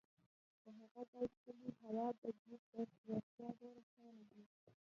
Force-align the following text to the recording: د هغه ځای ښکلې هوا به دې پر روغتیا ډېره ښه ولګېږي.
د 0.63 0.65
هغه 0.79 1.01
ځای 1.11 1.25
ښکلې 1.33 1.71
هوا 1.81 2.07
به 2.19 2.29
دې 2.41 2.55
پر 2.69 2.85
روغتیا 3.05 3.47
ډېره 3.59 3.81
ښه 3.91 4.01
ولګېږي. 4.13 4.69